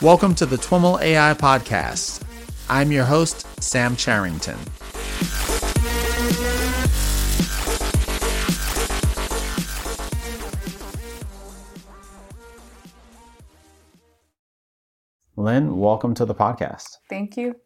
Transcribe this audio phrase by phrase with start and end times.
[0.00, 2.22] Welcome to the TWIML AI Podcast.
[2.70, 4.56] I'm your host, Sam Charrington.
[15.34, 16.98] Lynn, welcome to the podcast.
[17.10, 17.56] Thank you.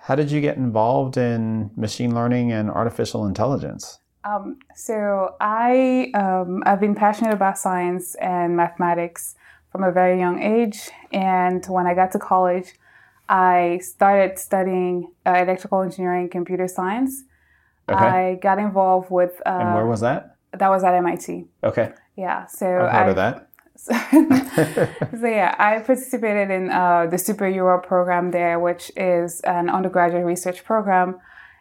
[0.00, 4.00] How did you get involved in machine learning and artificial intelligence?
[4.24, 9.36] Um, so I um, I've been passionate about science and mathematics
[9.74, 12.74] from a very young age, and when I got to college,
[13.28, 17.24] I started studying uh, electrical engineering, and computer science.
[17.88, 17.98] Okay.
[17.98, 19.42] I got involved with.
[19.44, 20.36] Uh, and where was that?
[20.52, 21.46] That was at MIT.
[21.64, 21.92] Okay.
[22.16, 22.46] Yeah.
[22.46, 23.48] So I've heard I, of that.
[23.76, 23.92] So,
[25.20, 30.62] so, yeah, I participated in uh, the SuperUROP program there, which is an undergraduate research
[30.62, 31.18] program.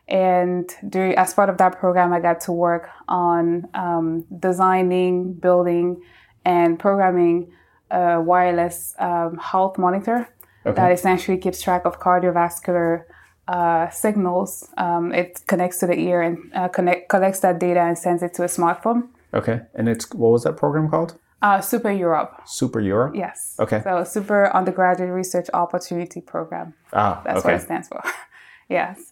[0.08, 6.04] And during, as part of that program, I got to work on um, designing, building,
[6.46, 7.52] and programming
[7.94, 10.28] a wireless um, health monitor
[10.66, 10.76] okay.
[10.76, 13.04] that essentially keeps track of cardiovascular
[13.48, 14.70] uh, signals.
[14.78, 18.34] Um, it connects to the ear and uh, connect, collects that data and sends it
[18.36, 19.10] to a smartphone.
[19.34, 21.18] Okay, and it's what was that program called?
[21.42, 22.48] Uh, SuperUROP.
[22.48, 23.16] Super Europe?
[23.16, 23.58] Yes.
[23.60, 23.82] Okay.
[23.84, 26.74] So Super Undergraduate Research Opportunity Program.
[26.94, 27.50] Ah, That's okay.
[27.50, 28.02] what it stands for.
[28.70, 29.12] yes.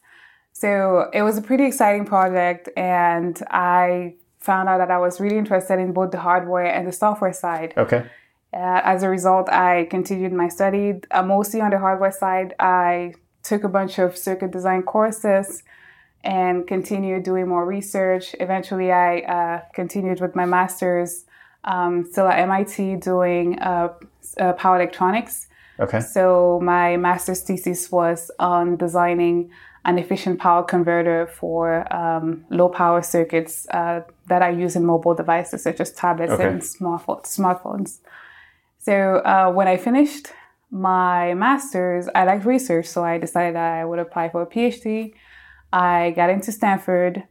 [0.53, 5.37] So it was a pretty exciting project, and I found out that I was really
[5.37, 7.73] interested in both the hardware and the software side.
[7.75, 8.05] Okay.
[8.53, 12.53] Uh, as a result, I continued my study uh, mostly on the hardware side.
[12.59, 15.63] I took a bunch of circuit design courses
[16.23, 18.35] and continued doing more research.
[18.39, 21.25] Eventually, I uh, continued with my master's
[21.63, 23.93] um, still at MIT doing uh,
[24.39, 25.47] uh, power electronics.
[25.80, 25.99] Okay.
[25.99, 29.52] So my master's thesis was on designing
[29.83, 35.15] an efficient power converter for um, low power circuits uh, that I use in mobile
[35.15, 36.47] devices such as tablets okay.
[36.47, 37.99] and smartphones.
[38.81, 40.27] So uh, when I finished
[40.69, 45.14] my master's, I liked research, so I decided that I would apply for a PhD.
[45.71, 47.23] I got into Stanford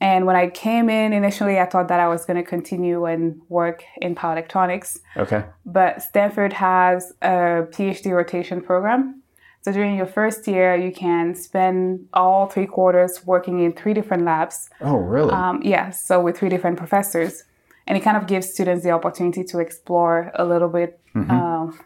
[0.00, 3.40] and when I came in initially, I thought that I was going to continue and
[3.48, 5.00] work in power electronics.
[5.16, 5.44] Okay.
[5.66, 9.22] But Stanford has a PhD rotation program.
[9.62, 14.24] So during your first year, you can spend all three quarters working in three different
[14.24, 14.70] labs.
[14.80, 15.32] Oh, really?
[15.32, 16.06] Um, yes.
[16.06, 17.42] So with three different professors.
[17.88, 21.30] And it kind of gives students the opportunity to explore a little bit mm-hmm.
[21.30, 21.80] um,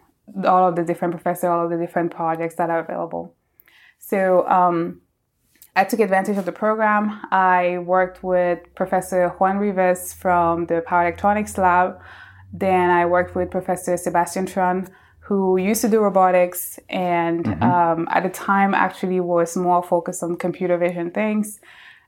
[0.44, 3.34] all of the different professors, all of the different projects that are available.
[3.98, 5.00] So, um,
[5.74, 7.18] I took advantage of the program.
[7.30, 11.98] I worked with Professor Juan Rivas from the Power Electronics Lab.
[12.52, 14.88] Then I worked with Professor Sebastian Thrun,
[15.20, 17.62] who used to do robotics and mm-hmm.
[17.62, 21.58] um, at the time actually was more focused on computer vision things.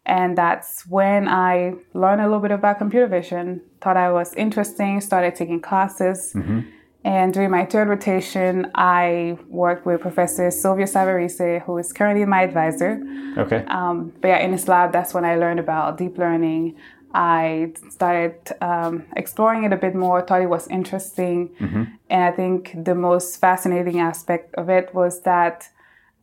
[0.07, 5.01] And that's when I learned a little bit about computer vision, thought I was interesting,
[5.01, 6.33] started taking classes.
[6.35, 6.61] Mm-hmm.
[7.05, 12.43] And during my third rotation, I worked with Professor Silvio Savarese, who is currently my
[12.43, 13.03] advisor.
[13.37, 13.65] Okay.
[13.69, 16.77] Um, but yeah, in his lab, that's when I learned about deep learning.
[17.13, 21.51] I started um, exploring it a bit more, thought it was interesting.
[21.61, 21.85] Mm-hmm.
[22.09, 25.69] And I think the most fascinating aspect of it was that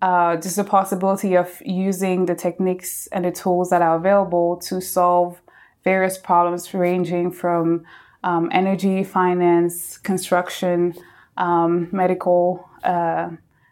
[0.01, 4.81] uh, just the possibility of using the techniques and the tools that are available to
[4.81, 5.41] solve
[5.83, 7.83] various problems ranging from
[8.23, 10.93] um, energy, finance, construction,
[11.37, 12.67] um, medical.
[12.83, 13.29] Uh,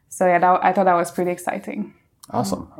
[0.07, 1.93] so yeah, that, I thought that was pretty exciting.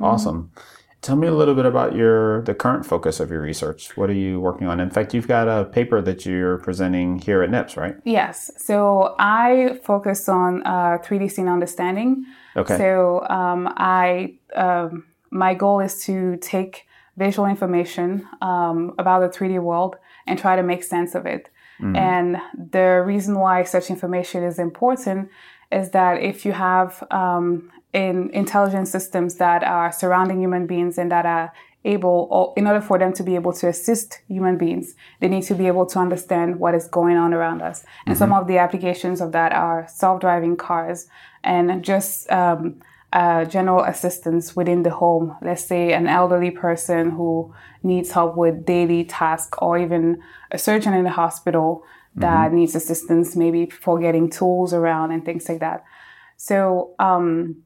[0.02, 0.60] Awesome, mm-hmm.
[1.02, 3.96] Tell me a little bit about your the current focus of your research.
[3.96, 4.82] What are you working on?
[4.82, 7.96] In fact, you've got a paper that you're presenting here at NIPS, right?
[8.04, 8.52] Yes.
[8.58, 12.26] So I focus on uh, 3D scene understanding.
[12.58, 12.78] Okay.
[12.78, 16.86] So um, I um, my goal is to take
[17.16, 19.96] visual information um, about the 3D world
[20.28, 21.50] and try to make sense of it.
[21.82, 21.96] Mm-hmm.
[21.96, 22.38] And
[22.72, 25.30] the reason why such information is important
[25.72, 31.12] is that if you have um, in intelligent systems that are surrounding human beings and
[31.12, 31.52] that are
[31.86, 35.44] able, or in order for them to be able to assist human beings, they need
[35.44, 37.86] to be able to understand what is going on around us.
[38.06, 38.20] And mm-hmm.
[38.20, 41.08] some of the applications of that are self-driving cars
[41.44, 42.82] and just um,
[43.14, 45.38] uh, general assistance within the home.
[45.42, 50.22] Let's say an elderly person who needs help with daily tasks, or even
[50.52, 51.84] a surgeon in the hospital
[52.16, 52.56] that mm-hmm.
[52.58, 55.86] needs assistance, maybe for getting tools around and things like that.
[56.36, 57.64] So, um,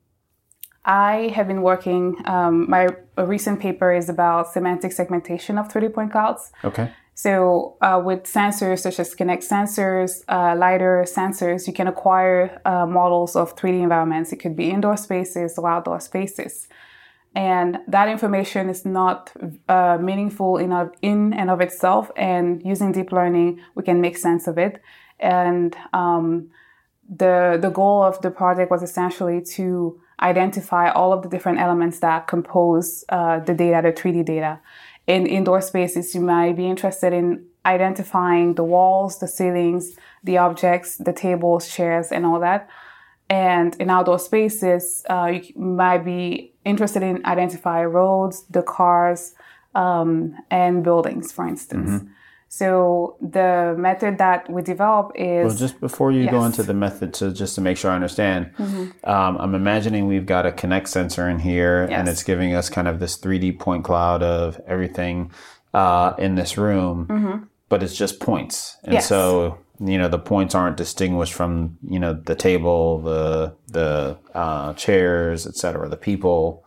[0.86, 2.18] I have been working.
[2.26, 6.52] Um, my recent paper is about semantic segmentation of 3D point clouds.
[6.64, 6.92] Okay.
[7.16, 12.88] So, uh, with sensors such as Kinect sensors, uh, LiDAR sensors, you can acquire uh,
[12.88, 14.34] models of 3D environments.
[14.34, 16.68] It could be indoor spaces or outdoor spaces.
[17.36, 19.32] And that information is not
[19.70, 22.12] uh, meaningful in, of, in and of itself.
[22.16, 24.82] And using deep learning, we can make sense of it.
[25.20, 26.50] And um,
[27.10, 32.00] the the goal of the project was essentially to identify all of the different elements
[32.00, 34.60] that compose uh, the data, the 3D data.
[35.06, 40.98] In indoor spaces, you might be interested in identifying the walls, the ceilings, the objects,
[40.98, 42.70] the tables, chairs, and all that.
[43.30, 49.34] And in outdoor spaces, uh, you might be interested in identifying roads, the cars,
[49.76, 51.90] um, and buildings, for instance.
[51.90, 52.08] Mm-hmm.
[52.56, 55.56] So the method that we develop is well.
[55.56, 56.32] Just before you yes.
[56.32, 59.10] go into the method, to just to make sure I understand, mm-hmm.
[59.10, 61.98] um, I'm imagining we've got a Kinect sensor in here, yes.
[61.98, 65.32] and it's giving us kind of this 3D point cloud of everything
[65.74, 67.44] uh, in this room, mm-hmm.
[67.70, 69.08] but it's just points, and yes.
[69.08, 74.76] so you know the points aren't distinguished from you know the table, the the uh,
[74.76, 76.63] chairs, etc., the people.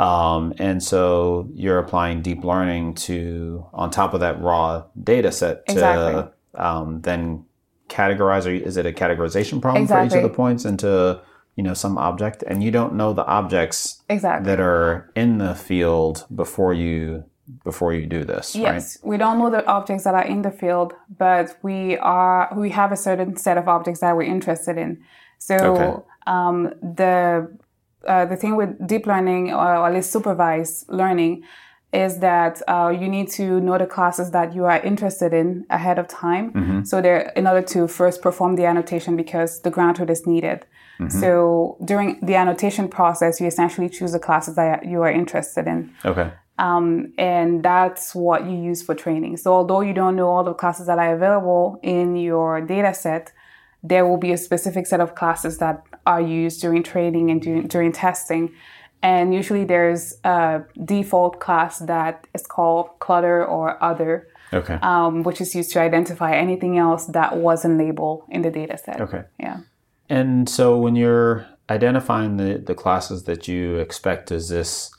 [0.00, 5.66] Um, and so you're applying deep learning to, on top of that raw data set
[5.66, 6.32] to exactly.
[6.54, 7.44] um, then
[7.90, 10.08] categorize, or is it a categorization problem exactly.
[10.08, 11.20] for each of the points into,
[11.54, 12.42] you know, some object?
[12.46, 14.46] And you don't know the objects exactly.
[14.46, 17.24] that are in the field before you
[17.64, 19.08] before you do this yes right?
[19.10, 22.92] we don't know the objects that are in the field but we are we have
[22.92, 25.02] a certain set of objects that we're interested in
[25.38, 26.02] so okay.
[26.28, 27.50] um, the
[28.06, 31.44] uh, the thing with deep learning or at least supervised learning
[31.92, 35.98] is that uh, you need to know the classes that you are interested in ahead
[35.98, 36.52] of time.
[36.52, 36.84] Mm-hmm.
[36.84, 40.66] So there, in order to first perform the annotation because the ground truth is needed.
[41.00, 41.18] Mm-hmm.
[41.18, 45.92] So during the annotation process, you essentially choose the classes that you are interested in.
[46.04, 46.30] Okay.
[46.58, 49.38] Um, and that's what you use for training.
[49.38, 53.32] So although you don't know all the classes that are available in your data set,
[53.82, 57.68] there will be a specific set of classes that are used during training and during,
[57.68, 58.52] during testing.
[59.02, 64.78] And usually there's a default class that is called clutter or other, okay.
[64.82, 69.00] um, which is used to identify anything else that wasn't labeled in the data set.
[69.00, 69.22] Okay.
[69.38, 69.60] Yeah.
[70.08, 74.92] And so when you're identifying the, the classes that you expect, is this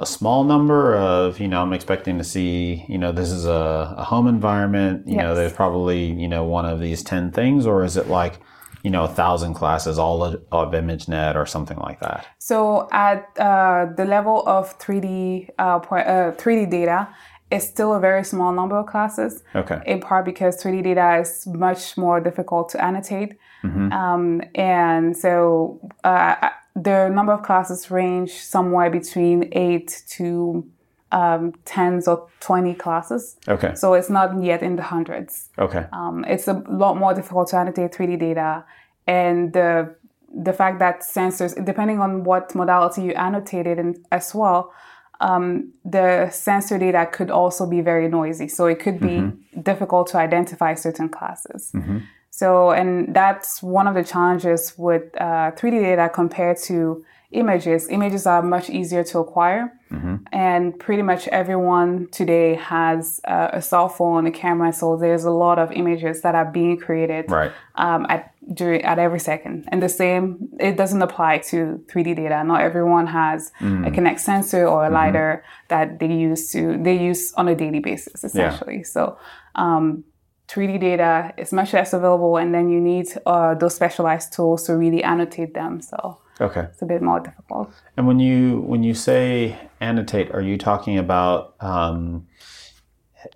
[0.00, 3.94] a small number of, you know, I'm expecting to see, you know, this is a,
[3.96, 5.22] a home environment, you yes.
[5.22, 8.40] know, there's probably, you know, one of these 10 things, or is it like,
[8.82, 12.26] you know, a thousand classes, all of, of ImageNet or something like that?
[12.38, 17.08] So at uh, the level of 3D, uh, uh, 3D data,
[17.50, 19.42] it's still a very small number of classes.
[19.54, 19.80] Okay.
[19.86, 23.38] In part because 3D data is much more difficult to annotate.
[23.64, 23.92] Mm-hmm.
[23.92, 30.66] Um, and so uh, the number of classes range somewhere between eight to
[31.12, 33.36] um, tens or 20 classes.
[33.48, 33.74] Okay.
[33.74, 35.48] So it's not yet in the hundreds.
[35.58, 35.86] Okay.
[35.92, 38.64] Um, it's a lot more difficult to annotate 3D data.
[39.06, 39.94] And the,
[40.34, 44.72] the fact that sensors, depending on what modality you annotated in as well,
[45.20, 48.48] um, the sensor data could also be very noisy.
[48.48, 49.60] So it could be mm-hmm.
[49.62, 51.72] difficult to identify certain classes.
[51.74, 51.98] Mm-hmm.
[52.30, 57.88] So, and that's one of the challenges with uh, 3D data compared to images.
[57.88, 60.16] Images are much easier to acquire, mm-hmm.
[60.32, 64.72] and pretty much everyone today has uh, a cell phone, a camera.
[64.72, 67.52] So there's a lot of images that are being created right.
[67.76, 69.68] um, at during at every second.
[69.68, 72.42] And the same, it doesn't apply to 3D data.
[72.44, 73.86] Not everyone has mm.
[73.86, 74.94] a Kinect sensor or a mm-hmm.
[74.94, 75.64] lidar mm-hmm.
[75.68, 78.78] that they use to they use on a daily basis, essentially.
[78.78, 78.84] Yeah.
[78.84, 79.18] So.
[79.54, 80.04] Um,
[80.48, 84.76] 3D data is much less available, and then you need uh, those specialized tools to
[84.78, 85.82] really annotate them.
[85.82, 87.72] So okay, it's a bit more difficult.
[87.96, 92.26] And when you when you say annotate, are you talking about um,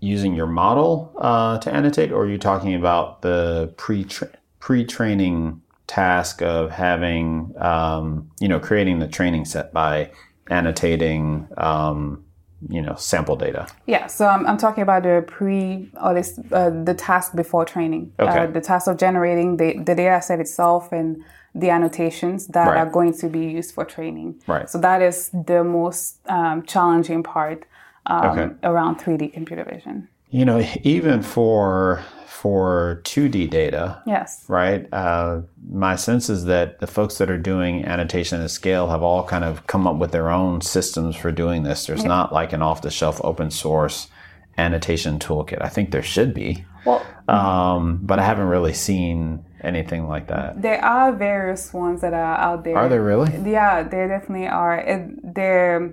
[0.01, 4.07] using your model uh, to annotate, or are you talking about the pre
[4.61, 10.11] pre training task of having um, you know creating the training set by
[10.49, 12.25] annotating um,
[12.69, 16.71] you know sample data yeah so i'm, I'm talking about the pre or this uh,
[16.71, 18.39] the task before training uh, okay.
[18.41, 21.23] Uh, the task of generating the, the data set itself and
[21.55, 22.79] the annotations that right.
[22.79, 27.23] are going to be used for training right so that is the most um, challenging
[27.23, 27.65] part
[28.07, 28.55] um, okay.
[28.63, 32.05] around 3d computer vision you know even for
[32.43, 34.03] for 2D data.
[34.05, 34.45] Yes.
[34.49, 34.93] Right?
[34.93, 39.23] Uh, my sense is that the folks that are doing annotation at scale have all
[39.23, 41.87] kind of come up with their own systems for doing this.
[41.87, 44.09] There's not like an off the shelf open source
[44.59, 45.59] annotation toolkit.
[45.63, 46.65] I think there should be.
[46.85, 50.61] Well, um, but I haven't really seen anything like that.
[50.61, 52.77] There are various ones that are out there.
[52.77, 53.31] Are there really?
[53.49, 54.79] Yeah, there definitely are.
[54.79, 55.93] It, they're.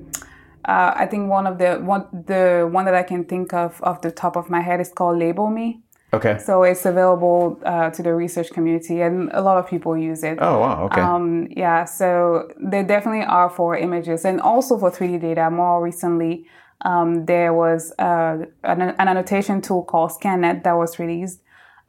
[0.70, 4.02] Uh, I think one of the one the one that I can think of off
[4.02, 5.82] the top of my head is called LabelMe.
[6.14, 6.38] Okay.
[6.38, 10.38] So it's available uh, to the research community, and a lot of people use it.
[10.40, 10.86] Oh wow!
[10.86, 11.02] Okay.
[11.02, 15.50] Um, yeah, so they definitely are for images and also for 3D data.
[15.50, 16.46] More recently,
[16.82, 21.40] um, there was uh, an, an, annotation tool called ScanNet that was released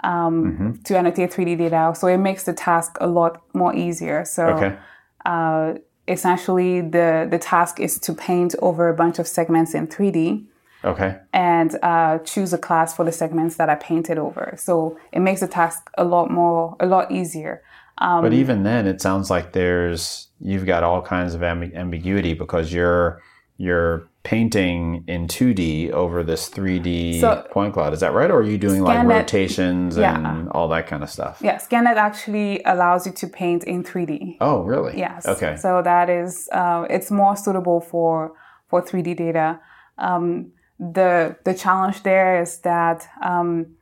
[0.04, 0.82] um, mm-hmm.
[0.84, 1.92] to annotate 3D data.
[1.94, 4.25] So it makes the task a lot more easier.
[4.25, 4.78] So okay.
[5.26, 5.75] uh,
[6.11, 10.45] essentially, the, the task is to paint over a bunch of segments in 3D.
[10.83, 11.19] Okay.
[11.33, 14.55] And uh, choose a class for the segments that I painted over.
[14.57, 17.62] So it makes the task a lot more, a lot easier.
[17.99, 22.33] Um, but even then, it sounds like there's you've got all kinds of amb- ambiguity
[22.33, 23.21] because you're
[23.59, 27.94] you're painting in 2D over this 3D so, point cloud.
[27.94, 28.30] Is that right?
[28.30, 30.16] Or are you doing like rotations yeah.
[30.16, 31.40] and all that kind of stuff?
[31.42, 34.36] Yeah, ScanNet actually allows you to paint in 3D.
[34.40, 34.98] Oh, really?
[34.98, 35.26] Yes.
[35.26, 35.56] Okay.
[35.56, 38.34] So that is, uh, it's more suitable for,
[38.68, 39.58] for 3D data.
[39.96, 43.74] Um, the, the challenge there is that um,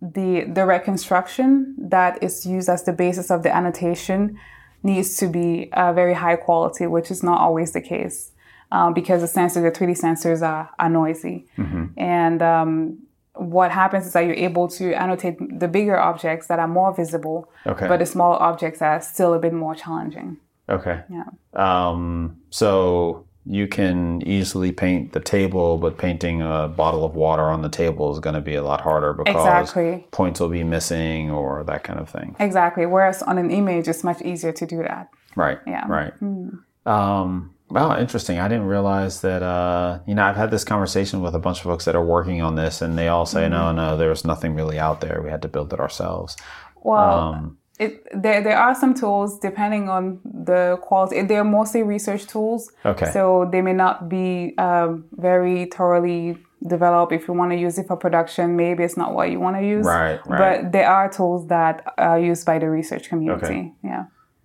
[0.00, 4.38] the, the reconstruction that is used as the basis of the annotation
[4.84, 8.30] needs to be uh, very high quality, which is not always the case
[8.72, 11.46] um, because the sensors, the 3D sensors are, are noisy.
[11.56, 11.98] Mm-hmm.
[11.98, 12.98] And um,
[13.34, 17.50] what happens is that you're able to annotate the bigger objects that are more visible,
[17.66, 17.88] okay.
[17.88, 20.38] but the smaller objects are still a bit more challenging.
[20.68, 21.02] Okay.
[21.10, 21.24] Yeah.
[21.54, 27.60] Um, so you can easily paint the table, but painting a bottle of water on
[27.60, 30.06] the table is going to be a lot harder because exactly.
[30.12, 32.34] points will be missing or that kind of thing.
[32.40, 32.86] Exactly.
[32.86, 35.10] Whereas on an image, it's much easier to do that.
[35.36, 35.58] Right.
[35.66, 35.86] Yeah.
[35.86, 36.12] Right.
[36.22, 36.60] Mm.
[36.86, 38.38] Um, Wow, interesting.
[38.38, 39.42] I didn't realize that.
[39.42, 42.42] Uh, you know, I've had this conversation with a bunch of folks that are working
[42.42, 43.52] on this, and they all say, mm-hmm.
[43.52, 45.20] "No, no, there's nothing really out there.
[45.22, 46.36] We had to build it ourselves."
[46.82, 51.22] Well, um, it, there there are some tools depending on the quality.
[51.22, 52.70] They're mostly research tools.
[52.84, 53.10] Okay.
[53.12, 57.12] So they may not be um, very thoroughly developed.
[57.12, 59.66] If you want to use it for production, maybe it's not what you want to
[59.66, 59.86] use.
[59.86, 60.20] Right.
[60.26, 60.62] Right.
[60.62, 63.46] But there are tools that are used by the research community.
[63.46, 63.72] Okay.
[63.82, 64.04] Yeah.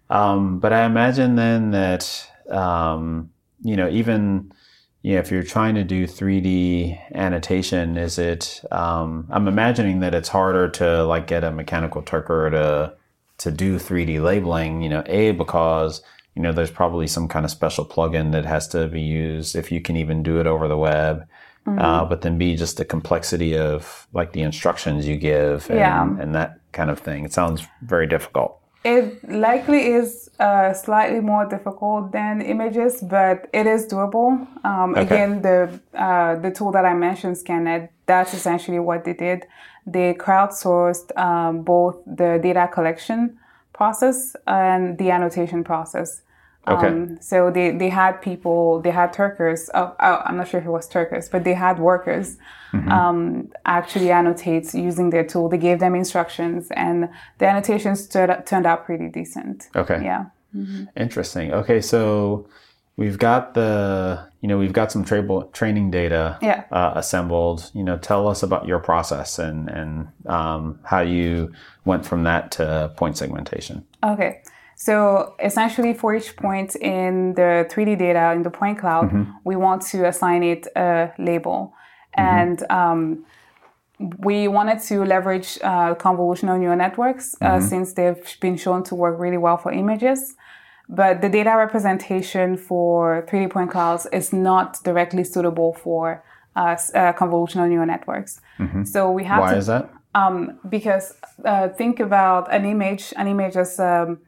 [0.10, 3.30] Um, but I imagine then that um,
[3.62, 4.52] you know, even
[5.02, 8.62] you know, if you're trying to do 3D annotation, is it?
[8.72, 12.94] Um, I'm imagining that it's harder to like get a mechanical turker to
[13.40, 14.82] to do 3D labeling.
[14.82, 16.02] You know, a because
[16.36, 19.72] you know there's probably some kind of special plugin that has to be used if
[19.72, 21.26] you can even do it over the web.
[21.66, 21.80] Mm-hmm.
[21.80, 26.04] Uh, but then B, just the complexity of like the instructions you give and, yeah.
[26.04, 27.26] and that kind of thing.
[27.26, 28.59] It sounds very difficult.
[28.84, 34.48] It likely is uh, slightly more difficult than images, but it is doable.
[34.64, 35.02] Um, okay.
[35.02, 39.46] Again, the uh, the tool that I mentioned, ScanNet, that's essentially what they did.
[39.86, 43.38] They crowdsourced um, both the data collection
[43.74, 46.22] process and the annotation process.
[46.68, 46.88] Okay.
[46.88, 49.70] Um, so they, they had people, they had Turkers.
[49.74, 52.38] Oh, oh, I'm not sure if it was Turkers, but they had workers
[52.74, 52.92] mm-hmm.
[52.92, 55.50] um, actually annotate using their tool.
[55.50, 59.70] They gave them instructions, and the annotations turned, turned out pretty decent.
[59.76, 60.02] Okay.
[60.04, 60.26] Yeah.
[60.56, 60.86] Mm-hmm.
[60.96, 61.54] Interesting.
[61.54, 62.48] Okay, so
[62.98, 66.66] we've got the you know we've got some tra- training data yeah.
[66.72, 67.72] uh, assembled.
[67.74, 71.52] You know, tell us about your process and and um, how you
[71.86, 73.86] went from that to point segmentation.
[74.04, 74.42] Okay.
[74.80, 79.32] So essentially, for each point in the 3D data in the point cloud, mm-hmm.
[79.44, 81.74] we want to assign it a label.
[82.18, 82.38] Mm-hmm.
[82.38, 83.26] And um,
[84.20, 87.68] we wanted to leverage uh, convolutional neural networks uh, mm-hmm.
[87.68, 90.36] since they've been shown to work really well for images.
[90.88, 96.24] But the data representation for 3D point clouds is not directly suitable for
[96.56, 98.40] uh, uh convolutional neural networks.
[98.58, 98.86] Mm-hmm.
[98.86, 99.90] So we have Why to, is that?
[100.16, 103.14] Um, because uh, think about an image.
[103.18, 104.20] An image is um,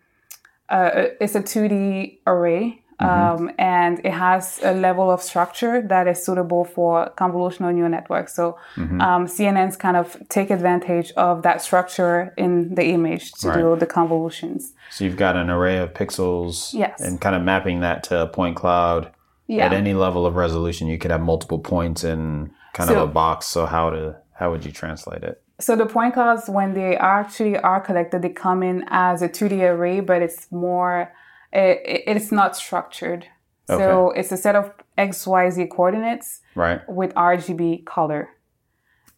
[0.71, 2.81] uh, it's a 2D array.
[2.99, 3.43] Mm-hmm.
[3.43, 8.35] Um, and it has a level of structure that is suitable for convolutional neural networks.
[8.35, 9.01] So mm-hmm.
[9.01, 13.57] um, CNNs kind of take advantage of that structure in the image to right.
[13.57, 14.73] do the convolutions.
[14.91, 17.01] So you've got an array of pixels, yes.
[17.01, 19.11] and kind of mapping that to a point cloud.
[19.47, 19.65] Yeah.
[19.65, 23.11] At any level of resolution, you could have multiple points in kind so, of a
[23.11, 23.47] box.
[23.47, 25.40] So how to how would you translate it?
[25.61, 29.61] So the point clouds, when they actually are collected, they come in as a 2D
[29.61, 31.13] array, but it's more,
[31.53, 33.27] it, it's not structured.
[33.69, 33.81] Okay.
[33.81, 36.81] So it's a set of X, Y, Z coordinates right.
[36.89, 38.29] with RGB color.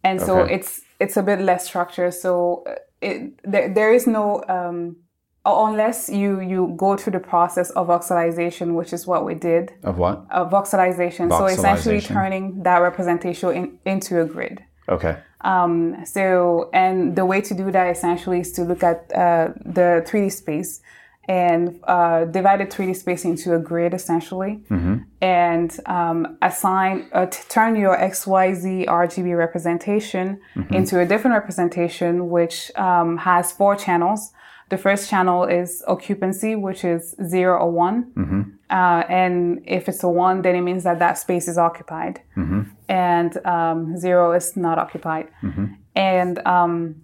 [0.03, 0.55] And so okay.
[0.55, 2.13] it's it's a bit less structured.
[2.13, 4.97] So uh, it, there, there is no, um,
[5.45, 9.73] unless you, you go through the process of voxelization, which is what we did.
[9.83, 10.25] Of what?
[10.29, 11.29] Of voxelization.
[11.29, 11.38] voxelization.
[11.38, 14.63] So essentially turning that representation in, into a grid.
[14.89, 15.17] Okay.
[15.43, 20.03] Um, so, and the way to do that essentially is to look at uh, the
[20.07, 20.81] 3D space
[21.27, 24.97] and uh, divide the 3D space into a grid essentially, mm-hmm.
[25.21, 30.73] and um, assign, uh, t- turn your XYZ RGB representation mm-hmm.
[30.73, 34.33] into a different representation which um, has four channels.
[34.74, 38.12] The first channel is occupancy, which is zero or one.
[38.18, 38.42] Mm-hmm.
[38.72, 42.22] Uh, and if it's a one, then it means that that space is occupied.
[42.36, 42.62] Mm-hmm.
[42.89, 45.27] And um, zero is not occupied.
[45.44, 45.65] Mm-hmm.
[45.96, 47.03] And um,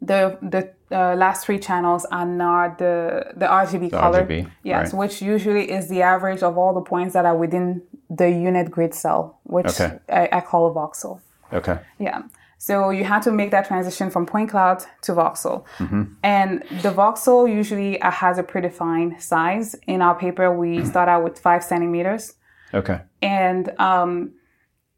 [0.00, 0.62] the the
[0.96, 4.24] uh, last three channels are not the the RGB the color.
[4.24, 4.98] RGB, yes, right.
[5.00, 8.94] which usually is the average of all the points that are within the unit grid
[8.94, 9.98] cell, which okay.
[10.08, 11.20] I, I, call a voxel.
[11.52, 11.76] Okay.
[11.98, 12.22] Yeah.
[12.66, 15.66] So you have to make that transition from point cloud to voxel.
[15.76, 16.04] Mm-hmm.
[16.22, 19.76] And the voxel usually uh, has a predefined size.
[19.86, 22.36] In our paper, we start out with five centimeters.
[22.72, 23.02] Okay.
[23.20, 24.32] And um,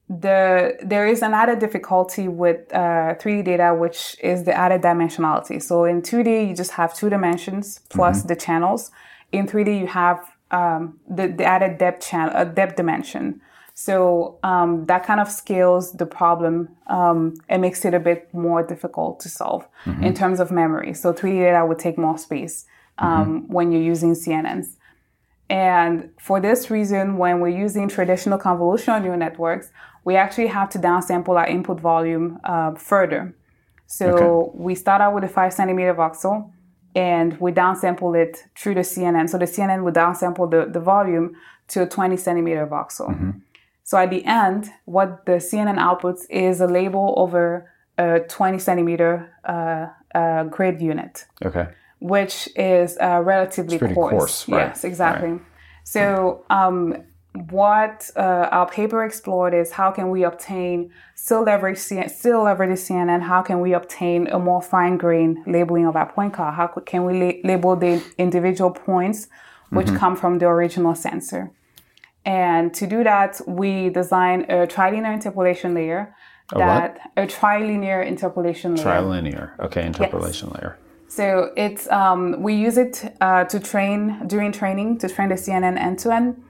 [0.09, 5.61] the there is an added difficulty with uh, 3D data, which is the added dimensionality.
[5.61, 8.29] So in 2D, you just have two dimensions plus mm-hmm.
[8.29, 8.93] the channels.
[9.33, 10.21] In 3D, you have
[10.53, 13.41] um, the, the added depth channel, uh, depth dimension.
[13.79, 18.67] So um, that kind of scales the problem um, and makes it a bit more
[18.67, 20.03] difficult to solve mm-hmm.
[20.03, 20.95] in terms of memory.
[20.95, 22.65] So 3D data would take more space
[22.97, 23.53] um, mm-hmm.
[23.53, 24.77] when you're using CNNs.
[25.51, 29.71] And for this reason, when we're using traditional convolutional neural networks,
[30.05, 33.37] we actually have to downsample our input volume uh, further.
[33.87, 34.51] So okay.
[34.55, 36.51] we start out with a five centimeter voxel
[36.95, 39.29] and we downsample it through the CNN.
[39.29, 41.37] So the CNN would downsample the, the volume
[41.69, 43.11] to a 20 centimeter voxel.
[43.11, 43.31] Mm-hmm.
[43.87, 49.33] So at the end, what the CNN outputs is a label over a 20 centimeter
[49.45, 51.25] uh, uh, grid unit.
[51.45, 51.69] Okay.
[52.01, 53.95] Which is uh, relatively coarse.
[53.95, 54.67] coarse right.
[54.67, 55.31] Yes, exactly.
[55.31, 55.41] Right.
[55.85, 57.05] So um,
[57.49, 63.23] what uh, our paper explored is how can we obtain still leverage still leverage CNN?
[63.23, 66.55] How can we obtain a more fine grained labeling of our point cloud?
[66.55, 69.29] How can we la- label the individual points
[69.71, 69.97] which mm-hmm.
[69.97, 71.53] come from the original sensor?
[72.27, 76.15] And to do that, we design a trilinear interpolation layer.
[76.53, 77.25] A that what?
[77.25, 78.87] a trilinear interpolation layer.
[78.87, 80.57] Trilinear, okay, interpolation yes.
[80.57, 80.79] layer.
[81.09, 85.79] So it's um, we use it uh, to train during training to train the CNN
[85.79, 86.43] end to end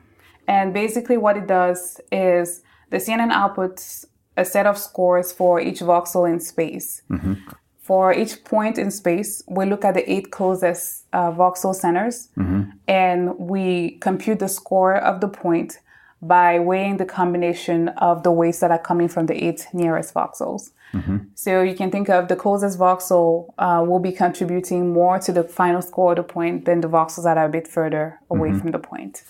[0.48, 4.04] and basically, what it does is the CNN outputs
[4.36, 7.02] a set of scores for each voxel in space.
[7.10, 7.34] Mm-hmm.
[7.80, 12.70] For each point in space, we look at the eight closest uh, voxel centers mm-hmm.
[12.88, 15.78] And we compute the score of the point
[16.22, 20.70] by weighing the combination of the weights that are coming from the eight nearest voxels.
[20.92, 21.18] Mm-hmm.
[21.34, 25.44] So you can think of the closest voxel uh, will be contributing more to the
[25.44, 28.60] final score of the point than the voxels that are a bit further away mm-hmm.
[28.60, 29.22] from the point.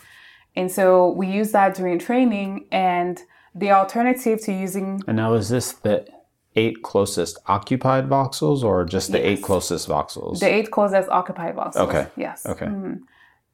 [0.55, 2.67] And so we use that during training.
[2.71, 3.21] And
[3.57, 5.03] the alternative to using.
[5.07, 6.07] And now, is this the
[6.55, 9.27] eight closest occupied voxels or just the yes.
[9.27, 10.39] eight closest voxels?
[10.41, 11.89] The eight closest occupied voxels.
[11.89, 12.07] Okay.
[12.17, 12.47] Yes.
[12.47, 12.67] Okay.
[12.67, 13.03] Mm-hmm.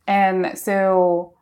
[0.07, 1.35] And so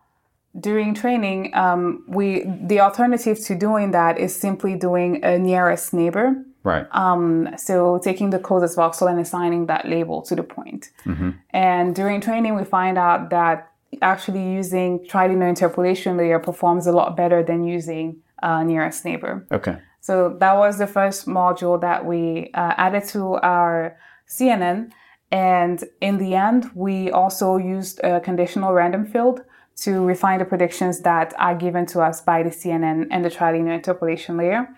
[0.59, 6.45] during training, um, we the alternative to doing that is simply doing a nearest neighbor.
[6.63, 6.87] Right.
[6.93, 10.91] Um, so taking the closest voxel and assigning that label to the point.
[11.07, 11.31] Mm-hmm.
[11.51, 13.71] And during training, we find out that
[14.03, 19.47] actually using trilinear interpolation layer performs a lot better than using uh, nearest neighbor.
[19.51, 19.79] Okay.
[20.01, 24.93] So that was the first module that we uh, added to our CNN.
[25.31, 29.43] And in the end, we also used a conditional random field
[29.77, 33.75] to refine the predictions that are given to us by the CNN and the trilinear
[33.75, 34.69] interpolation layer.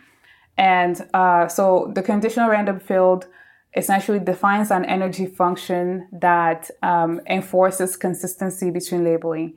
[0.57, 3.27] And uh, so the conditional random field
[3.75, 9.55] essentially defines an energy function that um, enforces consistency between labeling.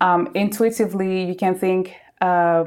[0.00, 2.64] Um, intuitively, you can think, uh,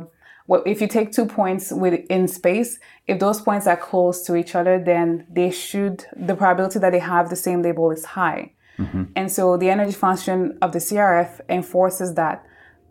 [0.55, 4.81] if you take two points within space, if those points are close to each other,
[4.83, 8.53] then they should, the probability that they have the same label is high.
[8.77, 9.03] Mm-hmm.
[9.15, 12.45] And so the energy function of the CRF enforces that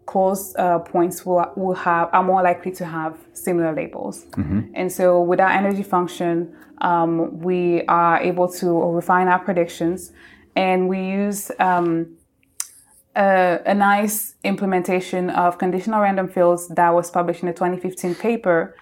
[0.06, 4.24] close uh, points will, will have are more likely to have similar labels.
[4.32, 4.60] Mm-hmm.
[4.74, 10.12] And so with our energy function, um, we are able to refine our predictions,
[10.56, 12.16] and we use um,
[13.16, 18.76] a, a, nice implementation of conditional random fields that was published in a 2015 paper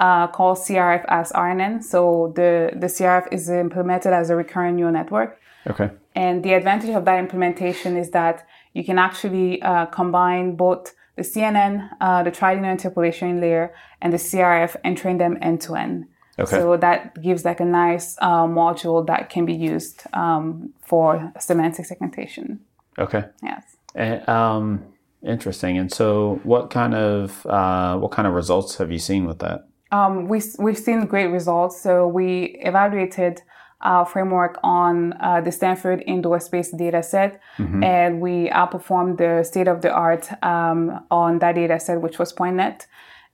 [0.00, 1.82] uh, called CRF as RNN.
[1.82, 5.40] So the, the CRF is implemented as a recurrent neural network.
[5.66, 5.90] Okay.
[6.14, 11.22] And the advantage of that implementation is that you can actually uh, combine both the
[11.22, 16.06] CNN, uh, the trilinear interpolation layer, and the CRF and train them end to end.
[16.38, 16.50] Okay.
[16.50, 21.86] So that gives like a nice uh, module that can be used um, for semantic
[21.86, 22.60] segmentation.
[22.98, 23.24] Okay.
[23.42, 23.76] Yes.
[23.94, 24.84] And, um,
[25.22, 25.78] interesting.
[25.78, 29.66] And so, what kind of uh, what kind of results have you seen with that?
[29.92, 31.80] Um, we we've seen great results.
[31.80, 33.42] So we evaluated
[33.80, 37.84] our framework on uh, the Stanford indoor space data set, mm-hmm.
[37.84, 42.32] and we outperformed the state of the art um, on that data set, which was
[42.32, 42.86] PointNet.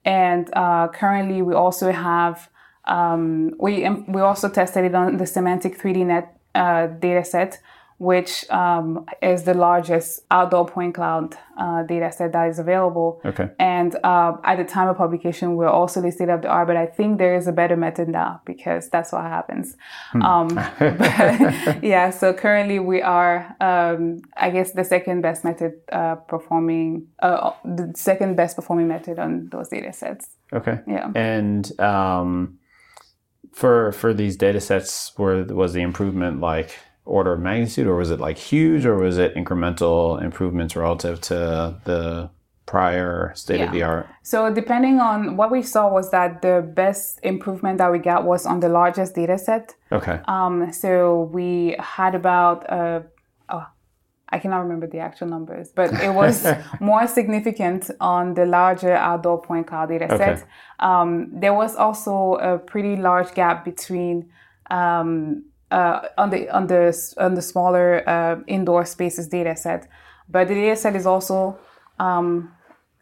[0.04, 2.50] And uh, currently, we also have
[2.86, 7.58] um, we we also tested it on the Semantic 3D Net uh, data set,
[8.00, 13.20] which um, is the largest outdoor point cloud uh, data set that is available.
[13.26, 13.50] Okay.
[13.58, 16.78] And uh, at the time of publication, we're also the state of the art, but
[16.78, 19.76] I think there is a better method now because that's what happens.
[20.12, 20.22] Hmm.
[20.22, 26.14] Um, but, yeah, so currently we are, um, I guess, the second best method uh,
[26.14, 30.26] performing, uh, the second best performing method on those data sets.
[30.54, 30.80] Okay.
[30.86, 31.12] Yeah.
[31.14, 32.60] And um,
[33.52, 36.78] for for these data sets, where was the improvement like?
[37.10, 41.34] Order of magnitude, or was it like huge, or was it incremental improvements relative to
[41.84, 42.30] the
[42.66, 43.66] prior state yeah.
[43.66, 44.06] of the art?
[44.22, 48.46] So depending on what we saw was that the best improvement that we got was
[48.46, 49.74] on the largest data set.
[49.90, 50.20] Okay.
[50.26, 53.00] Um, so we had about uh,
[53.48, 53.66] oh,
[54.28, 56.46] I cannot remember the actual numbers, but it was
[56.80, 60.38] more significant on the larger outdoor point cloud data set.
[60.38, 60.42] Okay.
[60.78, 64.30] Um, there was also a pretty large gap between
[64.70, 69.88] um, uh, on the on the on the smaller uh, indoor spaces data set,
[70.28, 71.58] but the data set is also
[71.98, 72.52] um,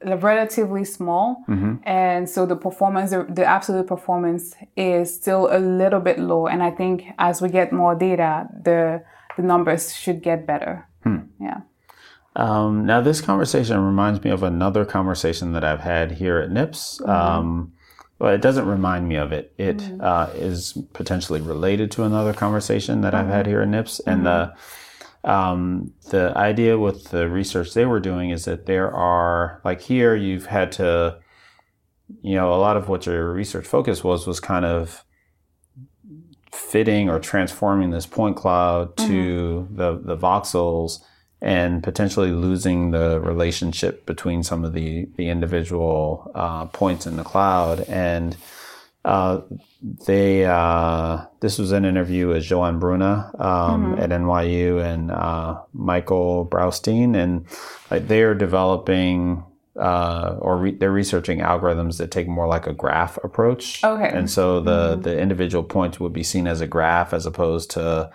[0.04, 1.76] relatively small, mm-hmm.
[1.84, 6.46] and so the performance, the absolute performance, is still a little bit low.
[6.46, 9.02] And I think as we get more data, the
[9.36, 10.86] the numbers should get better.
[11.02, 11.18] Hmm.
[11.40, 11.60] Yeah.
[12.36, 17.00] Um, now, this conversation reminds me of another conversation that I've had here at NIPS.
[17.00, 17.10] Mm-hmm.
[17.10, 17.72] Um,
[18.18, 19.52] well, it doesn't remind me of it.
[19.58, 20.00] It mm-hmm.
[20.00, 23.28] uh, is potentially related to another conversation that mm-hmm.
[23.28, 23.50] I've had mm-hmm.
[23.50, 24.54] here at NIPS, and the
[25.24, 25.30] mm-hmm.
[25.30, 30.16] um, the idea with the research they were doing is that there are like here
[30.16, 31.18] you've had to,
[32.22, 35.04] you know, a lot of what your research focus was was kind of
[36.50, 39.76] fitting or transforming this point cloud to mm-hmm.
[39.76, 41.00] the the voxels
[41.40, 47.24] and potentially losing the relationship between some of the the individual uh, points in the
[47.24, 47.80] cloud.
[47.88, 48.36] And
[49.04, 49.42] uh,
[50.06, 54.02] they uh, this was an interview with Joan Bruna um, mm-hmm.
[54.02, 57.46] at NYU and uh, Michael Bronstein, and
[57.90, 59.44] like they are developing.
[59.76, 63.84] Uh, or re- they're researching algorithms that take more like a graph approach.
[63.84, 64.10] Okay.
[64.12, 65.02] And so the mm-hmm.
[65.02, 68.10] the individual points would be seen as a graph as opposed to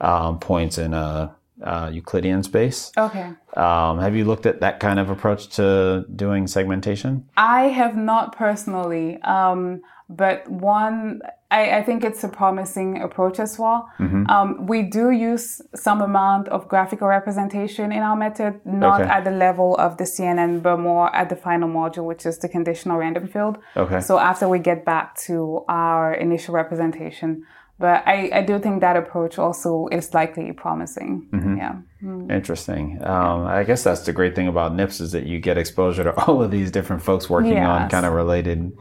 [0.00, 2.92] um, points in a uh, Euclidean space.
[2.96, 3.32] Okay.
[3.56, 7.28] Um, have you looked at that kind of approach to doing segmentation?
[7.36, 13.58] I have not personally, um, but one, I, I, think it's a promising approach as
[13.58, 13.90] well.
[13.98, 14.26] Mm-hmm.
[14.30, 19.10] Um, we do use some amount of graphical representation in our method, not okay.
[19.10, 22.48] at the level of the CNN, but more at the final module, which is the
[22.48, 23.58] conditional random field.
[23.76, 24.00] Okay.
[24.00, 27.44] So after we get back to our initial representation,
[27.78, 31.28] but I, I do think that approach also is likely promising.
[31.32, 31.56] Mm-hmm.
[31.56, 31.76] Yeah.
[32.02, 32.30] Mm.
[32.30, 32.98] Interesting.
[33.04, 36.14] Um, I guess that's the great thing about NIPS is that you get exposure to
[36.26, 37.66] all of these different folks working yes.
[37.66, 38.72] on kind of related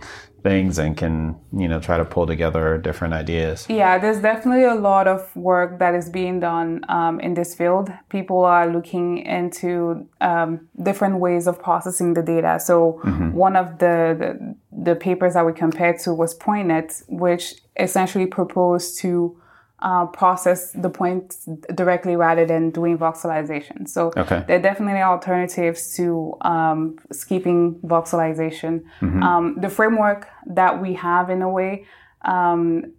[0.43, 4.75] things and can you know try to pull together different ideas yeah there's definitely a
[4.75, 10.07] lot of work that is being done um, in this field people are looking into
[10.21, 13.31] um, different ways of processing the data so mm-hmm.
[13.31, 18.99] one of the, the, the papers that we compared to was PointNet which essentially proposed
[18.99, 19.35] to
[19.79, 23.87] uh, process the points directly rather than doing voxelization.
[23.87, 24.43] So okay.
[24.47, 28.83] there are definitely alternatives to um, skipping voxelization.
[29.01, 29.23] Mm-hmm.
[29.23, 31.85] Um, the framework that we have in a way,
[32.23, 32.93] um,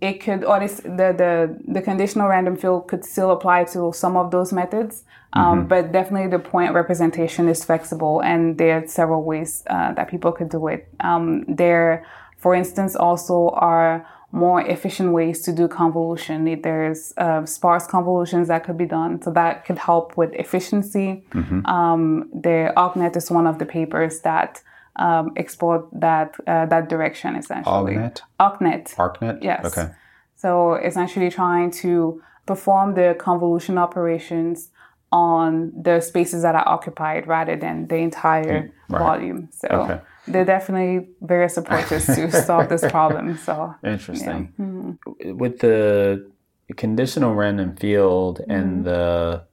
[0.00, 4.16] it could, or this, the, the, the conditional random field could still apply to some
[4.16, 5.04] of those methods.
[5.32, 5.68] Um, mm-hmm.
[5.68, 10.32] But definitely the point representation is flexible and there are several ways uh, that people
[10.32, 10.88] could do it.
[11.00, 12.06] Um, there,
[12.36, 16.60] for instance, also are more efficient ways to do convolution.
[16.60, 21.24] There's uh, sparse convolutions that could be done, so that could help with efficiency.
[21.30, 21.64] Mm-hmm.
[21.66, 24.62] Um, the OctNet is one of the papers that
[24.98, 27.94] um, explored that uh, that direction essentially.
[27.94, 28.20] OctNet.
[28.40, 28.94] OctNet.
[28.94, 29.42] OctNet.
[29.42, 29.64] Yes.
[29.66, 29.90] Okay.
[30.36, 34.70] So essentially, trying to perform the convolution operations
[35.10, 38.98] on the spaces that are occupied rather than the entire right.
[38.98, 39.48] volume.
[39.52, 39.68] So.
[39.68, 43.38] Okay there are definitely various approaches to solve this problem.
[43.38, 44.52] So interesting.
[44.58, 44.64] Yeah.
[44.64, 45.38] Mm-hmm.
[45.38, 46.30] With the
[46.76, 48.50] conditional random field mm-hmm.
[48.50, 49.44] and the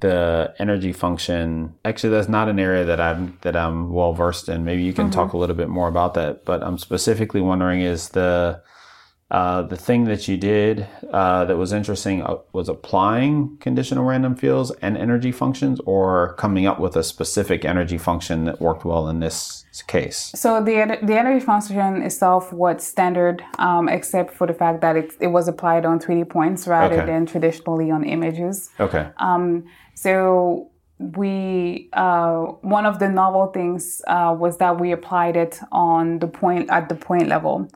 [0.00, 4.64] the energy function actually that's not an area that i'm that i'm well versed in
[4.64, 5.12] maybe you can mm-hmm.
[5.12, 8.60] talk a little bit more about that but i'm specifically wondering is the
[9.32, 14.36] uh, the thing that you did uh, that was interesting uh, was applying conditional random
[14.36, 19.08] fields and energy functions or coming up with a specific energy function that worked well
[19.08, 20.32] in this case?
[20.34, 25.14] So the, the energy function itself was standard um, except for the fact that it,
[25.18, 27.06] it was applied on 3D points rather okay.
[27.06, 28.68] than traditionally on images.
[28.78, 29.08] Okay.
[29.16, 29.64] Um,
[29.94, 36.18] so we uh, one of the novel things uh, was that we applied it on
[36.18, 37.66] the point at the point level.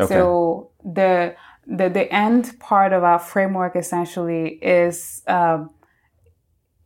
[0.00, 0.14] Okay.
[0.14, 1.34] So the
[1.66, 5.22] the the end part of our framework essentially is.
[5.26, 5.70] Um,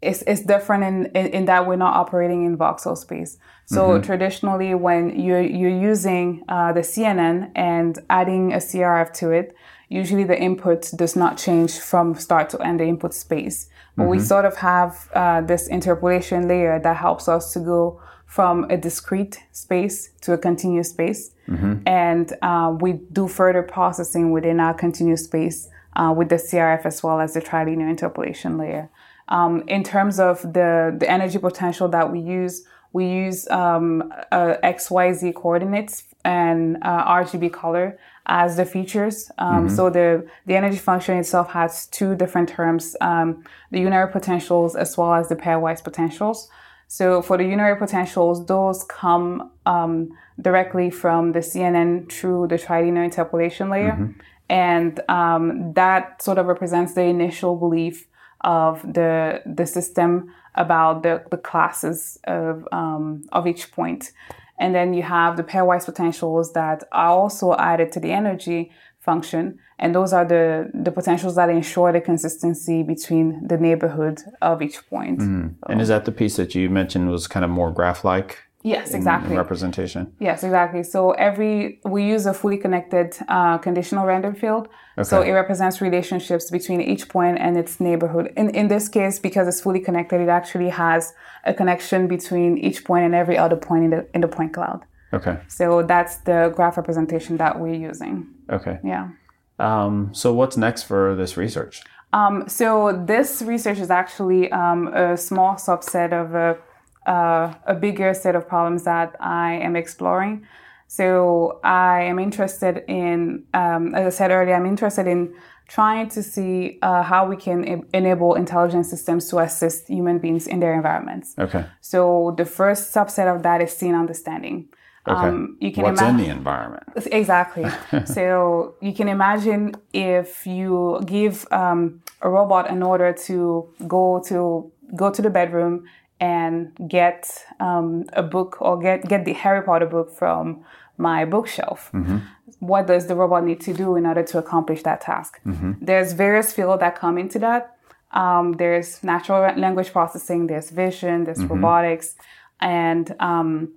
[0.05, 3.38] it's, it's different in, in, in, that we're not operating in voxel space.
[3.64, 4.03] So mm-hmm.
[4.03, 9.57] traditionally, when you're, you're using uh, the CNN and adding a CRF to it,
[9.88, 13.68] usually the input does not change from start to end the input space.
[13.96, 14.11] But mm-hmm.
[14.11, 18.03] we sort of have uh, this interpolation layer that helps us to go
[18.34, 21.30] from a discrete space to a continuous space.
[21.48, 21.74] Mm-hmm.
[21.86, 27.00] And uh, we do further processing within our continuous space uh, with the CRF as
[27.00, 28.90] well as the trilinear interpolation layer.
[29.28, 34.56] Um, in terms of the, the energy potential that we use, we use um, uh,
[34.64, 39.30] XYZ coordinates and uh, RGB color as the features.
[39.38, 39.76] Um, mm-hmm.
[39.76, 44.98] So the, the energy function itself has two different terms, um, the unary potentials as
[44.98, 46.48] well as the pairwise potentials.
[46.88, 53.04] So for the unary potentials, those come um, directly from the CNN through the trilinear
[53.04, 53.92] interpolation layer.
[53.92, 54.20] Mm-hmm.
[54.48, 58.06] And um, that sort of represents the initial belief
[58.42, 64.12] of the the system about the, the classes of um, of each point.
[64.58, 68.70] And then you have the pairwise potentials that are also added to the energy
[69.04, 69.58] function.
[69.78, 74.78] And those are the, the potentials that ensure the consistency between the neighborhood of each
[74.88, 75.20] point.
[75.20, 75.48] Mm-hmm.
[75.48, 75.66] So.
[75.68, 78.38] And is that the piece that you mentioned was kind of more graph like?
[78.62, 79.32] Yes, exactly.
[79.32, 80.10] In representation.
[80.18, 80.82] Yes, exactly.
[80.84, 84.68] So every we use a fully connected uh, conditional random field.
[84.96, 85.06] Okay.
[85.06, 88.32] So it represents relationships between each point and its neighborhood.
[88.38, 91.12] In in this case, because it's fully connected, it actually has
[91.44, 94.80] a connection between each point and every other point in the in the point cloud.
[95.12, 95.36] Okay.
[95.46, 98.33] So that's the graph representation that we're using.
[98.50, 98.78] Okay.
[98.85, 99.11] Yeah.
[99.59, 101.83] Um, so what's next for this research?
[102.12, 106.59] Um, so this research is actually um, a small subset of a
[107.07, 110.46] uh, a bigger set of problems that I am exploring.
[110.87, 115.35] So I am interested in, um, as I said earlier, I'm interested in
[115.68, 120.46] trying to see uh, how we can e- enable intelligent systems to assist human beings
[120.46, 121.35] in their environments.
[121.38, 121.66] Okay.
[121.80, 124.68] So the first subset of that is scene understanding.
[125.06, 125.28] Okay.
[125.28, 126.84] Um, you can What's ima- in the environment?
[127.12, 127.66] Exactly.
[128.06, 134.72] so you can imagine if you give um, a robot an order to go to
[134.96, 135.84] go to the bedroom
[136.20, 140.64] and get um, a book or get, get the Harry Potter book from
[140.96, 141.90] my bookshelf.
[141.92, 142.18] Mm-hmm.
[142.60, 145.40] What does the robot need to do in order to accomplish that task?
[145.44, 145.72] Mm-hmm.
[145.80, 147.76] There's various fields that come into that.
[148.12, 151.54] Um, there's natural language processing, there's vision, there's mm-hmm.
[151.54, 152.14] robotics,
[152.60, 153.72] and um,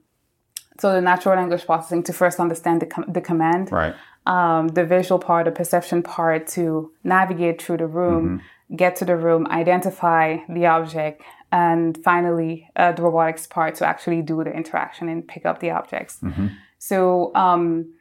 [0.79, 3.95] so the natural language processing to first understand the, com- the command, right.
[4.25, 8.75] Um, the visual part, the perception part to navigate through the room, mm-hmm.
[8.75, 14.21] get to the room, identify the object, and finally uh, the robotics part to actually
[14.21, 16.19] do the interaction and pick up the objects.
[16.21, 16.47] Mm-hmm.
[16.77, 17.93] So um,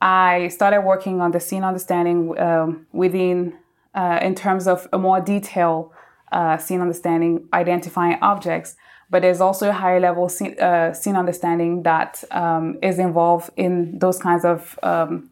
[0.00, 3.58] I started working on the scene understanding um, within,
[3.94, 5.90] uh, in terms of a more detailed
[6.30, 8.76] uh, scene understanding, identifying objects.
[9.10, 13.98] But there's also a higher level scene, uh, scene understanding that um, is involved in
[13.98, 15.30] those kinds of um,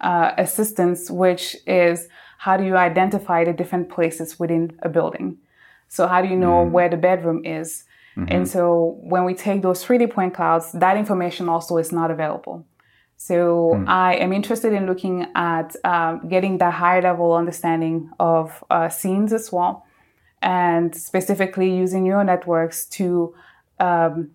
[0.00, 2.08] uh, assistance, which is
[2.38, 5.38] how do you identify the different places within a building?
[5.88, 6.70] So how do you know mm.
[6.70, 7.84] where the bedroom is?
[8.16, 8.32] Mm-hmm.
[8.32, 12.66] And so when we take those 3D point clouds, that information also is not available.
[13.16, 13.88] So mm.
[13.88, 19.32] I am interested in looking at um, getting that higher level understanding of uh, scenes
[19.32, 19.86] as well,
[20.44, 23.34] and specifically using neural networks to
[23.80, 24.30] um,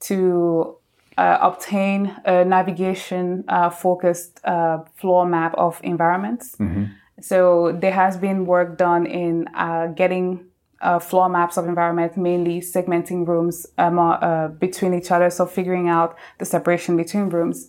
[0.00, 0.76] to
[1.18, 6.56] uh, obtain a navigation uh, focused uh, floor map of environments.
[6.56, 6.84] Mm-hmm.
[7.20, 10.46] So there has been work done in uh, getting
[10.80, 15.88] uh, floor maps of environment, mainly segmenting rooms um, uh, between each other, so figuring
[15.88, 17.68] out the separation between rooms.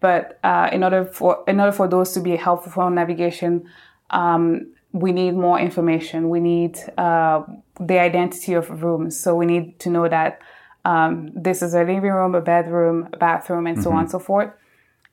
[0.00, 3.68] But uh, in order for in order for those to be helpful for navigation,
[4.10, 6.30] um, we need more information.
[6.30, 7.42] We need uh,
[7.78, 9.18] the identity of rooms.
[9.18, 10.40] So we need to know that
[10.86, 13.84] um, this is a living room, a bedroom, a bathroom, and mm-hmm.
[13.84, 14.50] so on and so forth.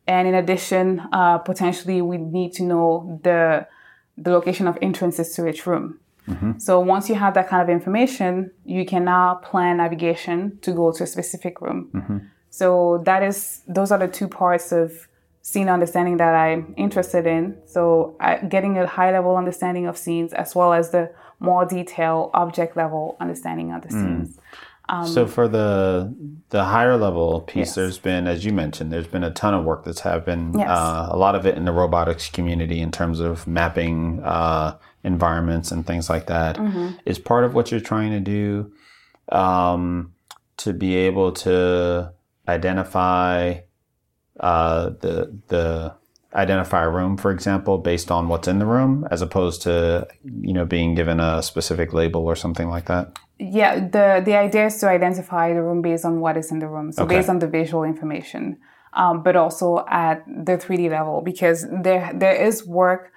[0.07, 3.67] And in addition, uh, potentially we need to know the
[4.17, 5.99] the location of entrances to each room.
[6.27, 6.59] Mm-hmm.
[6.59, 10.91] So once you have that kind of information, you can now plan navigation to go
[10.91, 11.89] to a specific room.
[11.93, 12.17] Mm-hmm.
[12.49, 15.07] So that is those are the two parts of
[15.43, 17.57] scene understanding that I'm interested in.
[17.65, 22.31] So I, getting a high level understanding of scenes as well as the more detailed
[22.33, 23.91] object level understanding of the mm.
[23.91, 24.39] scenes.
[24.89, 26.13] Um, so for the
[26.49, 27.75] the higher level piece, yes.
[27.75, 30.55] there's been, as you mentioned, there's been a ton of work that's happened.
[30.57, 30.69] Yes.
[30.69, 35.71] Uh, a lot of it in the robotics community in terms of mapping uh, environments
[35.71, 36.57] and things like that.
[36.57, 36.95] Mm-hmm.
[37.05, 38.73] Is part of what you're trying to do
[39.29, 40.13] um,
[40.57, 42.13] to be able to
[42.47, 43.59] identify
[44.39, 45.95] uh, the the
[46.35, 50.07] identify a room, for example, based on what's in the room, as opposed to
[50.41, 53.17] you know being given a specific label or something like that?
[53.39, 56.67] Yeah, the the idea is to identify the room based on what is in the
[56.67, 57.17] room, so okay.
[57.17, 58.57] based on the visual information,
[58.93, 63.11] um, but also at the 3D level, because there there is work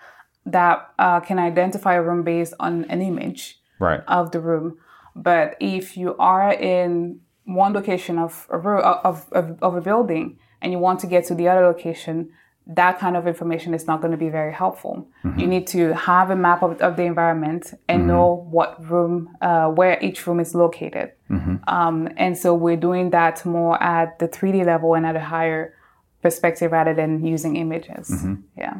[0.45, 4.01] that uh, can identify a room based on an image right.
[4.07, 4.79] of the room.
[5.15, 10.39] But if you are in one location of a room, of, of, of a building
[10.67, 12.29] and you want to get to the other location,
[12.67, 15.07] that kind of information is not going to be very helpful.
[15.23, 15.39] Mm-hmm.
[15.39, 18.09] You need to have a map of, of the environment and mm-hmm.
[18.09, 21.13] know what room, uh, where each room is located.
[21.31, 21.59] Mm-hmm.
[21.69, 25.73] Um, and so we're doing that more at the 3D level and at a higher
[26.21, 28.11] perspective rather than using images.
[28.11, 28.35] Mm-hmm.
[28.59, 28.79] Yeah.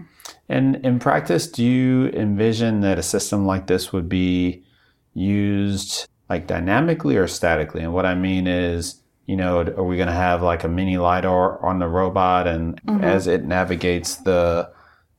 [0.49, 4.65] And in practice, do you envision that a system like this would be
[5.15, 7.83] used like dynamically or statically?
[7.83, 10.97] And what I mean is, you know, are we going to have like a mini
[10.97, 13.05] lidar on the robot, and mm-hmm.
[13.05, 14.71] as it navigates the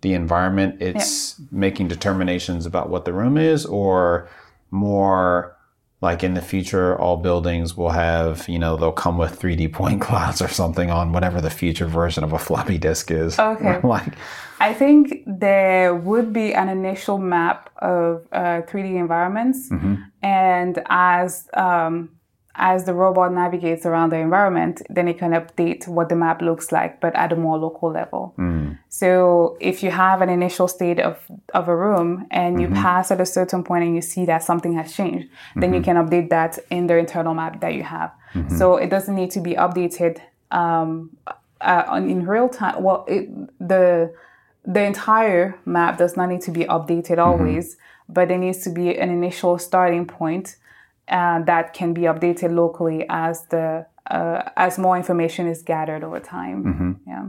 [0.01, 4.29] the environment, it's making determinations about what the room is, or
[4.71, 5.57] more
[5.99, 9.99] like in the future, all buildings will have, you know, they'll come with 3D point
[10.07, 13.37] clouds or something on whatever the future version of a floppy disk is.
[13.47, 13.79] Okay.
[13.83, 14.13] like,
[14.59, 19.95] I think there would be an initial map of uh, 3D environments, mm-hmm.
[20.21, 22.09] and as um,
[22.57, 26.71] as the robot navigates around the environment, then it can update what the map looks
[26.71, 28.33] like, but at a more local level.
[28.37, 28.79] Mm.
[28.89, 31.19] So if you have an initial state of,
[31.53, 32.81] of a room and you mm-hmm.
[32.81, 35.59] pass at a certain point and you see that something has changed, mm-hmm.
[35.59, 35.97] then you mm-hmm.
[35.97, 38.11] can update that in the internal map that you have.
[38.33, 38.57] Mm-hmm.
[38.57, 41.15] So it doesn't need to be updated um,
[41.61, 42.81] uh, in real time.
[42.81, 44.13] Well, it, the
[44.65, 47.19] the entire map does not need to be updated mm-hmm.
[47.19, 47.77] always,
[48.09, 50.57] but there needs to be an initial starting point
[51.09, 56.19] uh, that can be updated locally as the uh, as more information is gathered over
[56.19, 56.63] time.
[56.63, 56.91] Mm-hmm.
[57.09, 57.27] Yeah.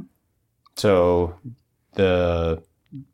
[0.77, 1.35] So
[1.95, 2.63] the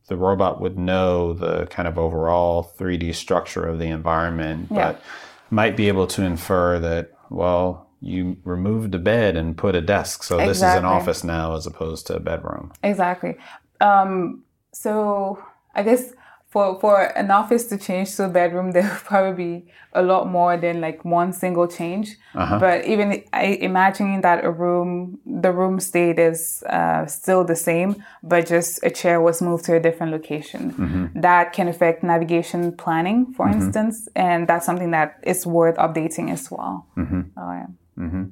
[0.09, 4.93] the robot would know the kind of overall 3D structure of the environment, yeah.
[4.93, 5.03] but
[5.51, 10.23] might be able to infer that well, you removed a bed and put a desk,
[10.23, 10.49] so exactly.
[10.49, 12.73] this is an office now as opposed to a bedroom.
[12.83, 13.37] Exactly.
[13.81, 15.43] Um, so
[15.75, 16.13] I guess
[16.55, 20.29] for for an office to change to a bedroom, there will probably be a lot
[20.29, 22.17] more than like one single change.
[22.35, 22.59] Uh-huh.
[22.59, 28.03] But even I, imagining that a room, the room state is uh, still the same,
[28.23, 30.73] but just a chair was moved to a different location.
[30.73, 31.21] Mm-hmm.
[31.21, 33.61] That can affect navigation planning, for mm-hmm.
[33.61, 36.87] instance, and that's something that is worth updating as well.
[36.97, 37.23] Mm-hmm.
[37.37, 37.67] Oh yeah.
[37.99, 38.25] Mm-hmm.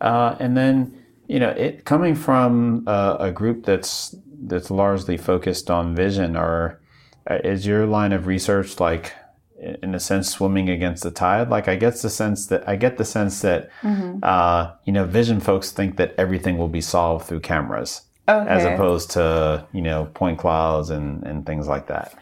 [0.00, 5.70] Uh, and then you know, it coming from uh, a group that's that's largely focused
[5.70, 6.80] on vision or
[7.30, 9.12] is your line of research like
[9.58, 12.98] in a sense swimming against the tide like i get the sense that i get
[12.98, 14.18] the sense that mm-hmm.
[14.22, 18.48] uh, you know vision folks think that everything will be solved through cameras okay.
[18.48, 22.14] as opposed to you know point clouds and and things like that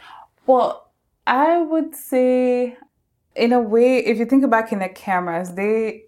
[0.47, 0.91] well
[1.27, 2.77] i would say
[3.35, 6.05] in a way if you think about kinect cameras they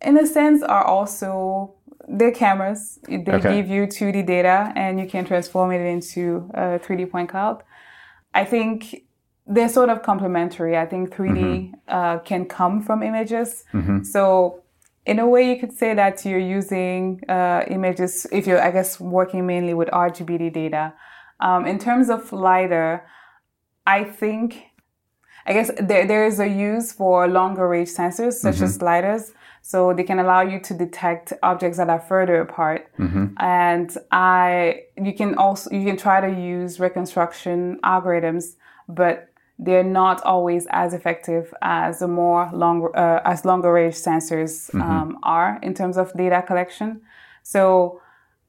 [0.00, 1.74] in a sense are also
[2.06, 3.56] they're cameras they okay.
[3.56, 7.62] give you 2d data and you can transform it into a 3d point cloud
[8.34, 9.04] I think
[9.46, 10.76] they're sort of complementary.
[10.76, 11.74] I think 3D mm-hmm.
[11.88, 13.64] uh, can come from images.
[13.72, 14.02] Mm-hmm.
[14.04, 14.62] So,
[15.06, 19.00] in a way, you could say that you're using uh, images if you're, I guess,
[19.00, 20.92] working mainly with RGBD data.
[21.40, 23.06] Um, in terms of LiDAR,
[23.86, 24.64] I think,
[25.46, 28.64] I guess there, there is a use for longer range sensors such mm-hmm.
[28.64, 29.32] as LiDARs.
[29.68, 32.88] So they can allow you to detect objects that are further apart.
[32.98, 33.34] Mm-hmm.
[33.36, 38.56] And I, you can also, you can try to use reconstruction algorithms,
[38.88, 39.28] but
[39.58, 44.80] they're not always as effective as the more long, uh, as longer range sensors mm-hmm.
[44.80, 47.02] um, are in terms of data collection.
[47.42, 48.00] So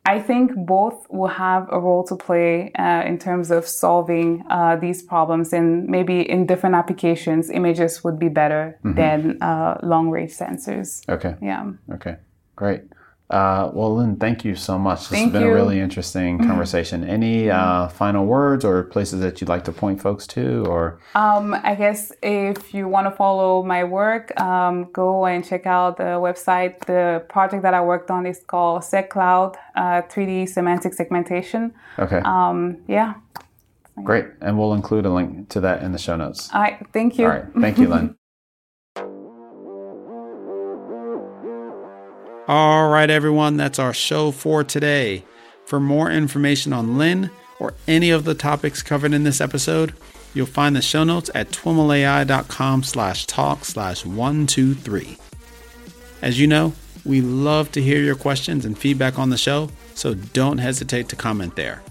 [0.10, 4.76] I think both will have a role to play uh, in terms of solving uh,
[4.86, 8.96] these problems, and maybe in different applications, images would be better mm-hmm.
[9.02, 9.20] than
[9.50, 11.08] uh, long range sensors.
[11.08, 11.36] Okay.
[11.42, 11.74] Yeah.
[11.94, 12.16] Okay.
[12.56, 12.82] Great.
[13.30, 15.02] Uh, well, Lynn, thank you so much.
[15.02, 15.52] This thank has been you.
[15.52, 17.04] a really interesting conversation.
[17.04, 21.00] Any uh, final words or places that you'd like to point folks to, or?
[21.14, 25.98] Um, I guess if you want to follow my work, um, go and check out
[25.98, 26.86] the website.
[26.86, 31.76] The project that I worked on is called SegCloud uh, 3D Semantic Segmentation.
[32.00, 32.22] Okay.
[32.26, 33.14] Um, yeah.
[34.04, 36.50] Great, and we'll include a link to that in the show notes.
[36.54, 36.84] All right.
[36.94, 37.26] Thank you.
[37.26, 37.46] All right.
[37.60, 38.16] Thank you, Lynn.
[42.50, 45.24] All right, everyone, that's our show for today.
[45.68, 47.30] For more information on Lynn
[47.60, 49.94] or any of the topics covered in this episode,
[50.34, 55.16] you'll find the show notes at twimlai.com slash talk slash 123.
[56.24, 56.74] As you know,
[57.06, 61.16] we love to hear your questions and feedback on the show, so don't hesitate to
[61.16, 61.84] comment there.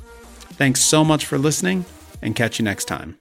[0.54, 1.84] Thanks so much for listening,
[2.20, 3.16] and catch you next time.